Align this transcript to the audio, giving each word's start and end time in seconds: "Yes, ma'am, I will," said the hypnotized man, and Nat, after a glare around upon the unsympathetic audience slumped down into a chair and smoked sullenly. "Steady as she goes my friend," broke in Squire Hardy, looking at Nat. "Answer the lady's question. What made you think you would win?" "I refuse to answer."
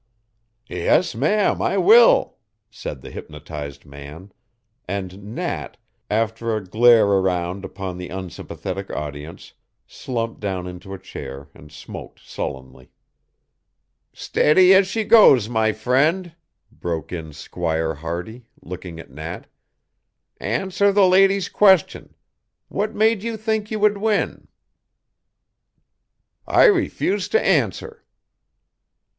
"Yes, 0.65 1.13
ma'am, 1.13 1.61
I 1.61 1.77
will," 1.77 2.37
said 2.71 3.01
the 3.03 3.11
hypnotized 3.11 3.85
man, 3.85 4.31
and 4.87 5.35
Nat, 5.35 5.77
after 6.09 6.55
a 6.55 6.63
glare 6.65 7.05
around 7.05 7.63
upon 7.63 7.99
the 7.99 8.09
unsympathetic 8.09 8.89
audience 8.89 9.53
slumped 9.85 10.39
down 10.39 10.65
into 10.65 10.95
a 10.95 10.97
chair 10.97 11.49
and 11.53 11.71
smoked 11.71 12.19
sullenly. 12.19 12.89
"Steady 14.11 14.73
as 14.73 14.87
she 14.87 15.03
goes 15.03 15.47
my 15.47 15.71
friend," 15.71 16.33
broke 16.71 17.11
in 17.13 17.31
Squire 17.31 17.93
Hardy, 17.93 18.47
looking 18.63 18.99
at 18.99 19.11
Nat. 19.11 19.45
"Answer 20.39 20.91
the 20.91 21.05
lady's 21.07 21.47
question. 21.47 22.15
What 22.69 22.95
made 22.95 23.21
you 23.21 23.37
think 23.37 23.69
you 23.69 23.77
would 23.79 23.99
win?" 23.99 24.47
"I 26.47 26.63
refuse 26.65 27.27
to 27.29 27.45
answer." 27.45 28.03